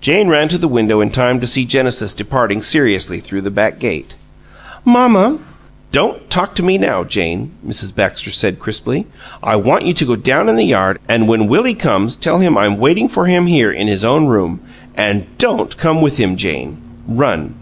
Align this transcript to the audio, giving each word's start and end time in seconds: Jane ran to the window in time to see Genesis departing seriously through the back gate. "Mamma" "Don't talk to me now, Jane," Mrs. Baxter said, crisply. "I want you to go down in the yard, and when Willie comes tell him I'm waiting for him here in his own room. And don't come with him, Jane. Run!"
Jane 0.00 0.26
ran 0.26 0.48
to 0.48 0.58
the 0.58 0.66
window 0.66 1.00
in 1.00 1.10
time 1.10 1.38
to 1.38 1.46
see 1.46 1.64
Genesis 1.64 2.12
departing 2.12 2.60
seriously 2.60 3.20
through 3.20 3.42
the 3.42 3.52
back 3.52 3.78
gate. 3.78 4.14
"Mamma" 4.84 5.38
"Don't 5.92 6.28
talk 6.28 6.56
to 6.56 6.62
me 6.64 6.76
now, 6.76 7.04
Jane," 7.04 7.52
Mrs. 7.64 7.94
Baxter 7.94 8.32
said, 8.32 8.58
crisply. 8.58 9.06
"I 9.44 9.54
want 9.54 9.84
you 9.86 9.92
to 9.94 10.04
go 10.04 10.16
down 10.16 10.48
in 10.48 10.56
the 10.56 10.64
yard, 10.64 10.98
and 11.08 11.28
when 11.28 11.46
Willie 11.46 11.74
comes 11.76 12.16
tell 12.16 12.40
him 12.40 12.58
I'm 12.58 12.78
waiting 12.78 13.08
for 13.08 13.26
him 13.26 13.46
here 13.46 13.70
in 13.70 13.86
his 13.86 14.04
own 14.04 14.26
room. 14.26 14.58
And 14.96 15.26
don't 15.38 15.76
come 15.76 16.02
with 16.02 16.18
him, 16.18 16.34
Jane. 16.34 16.78
Run!" 17.06 17.54